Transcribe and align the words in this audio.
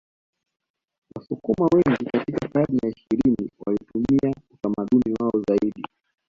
Wasukuma 1.15 1.65
wengi 1.73 2.05
katika 2.11 2.47
karne 2.47 2.79
ya 2.83 2.89
ishirini 2.95 3.51
walitumia 3.65 4.33
utamaduni 4.53 5.15
wao 5.19 5.41
zaidi 5.47 5.83